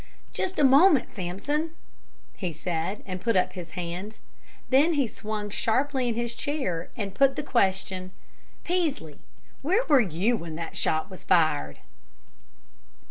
"Just 0.33 0.57
a 0.57 0.63
moment, 0.63 1.13
Sampson!" 1.13 1.75
he 2.35 2.51
said, 2.53 3.03
and 3.05 3.21
put 3.21 3.35
up 3.35 3.53
his 3.53 3.69
hand. 3.77 4.17
Then 4.71 4.93
he 4.93 5.05
swung 5.05 5.51
sharply 5.51 6.07
in 6.07 6.15
his 6.15 6.33
chair 6.33 6.89
and 6.97 7.13
put 7.13 7.35
the 7.35 7.43
question: 7.43 8.09
"Peaslee, 8.63 9.19
where 9.61 9.85
were 9.85 9.99
you 10.01 10.37
when 10.37 10.55
that 10.55 10.75
shot 10.75 11.11
was 11.11 11.23
fired?" 11.23 11.81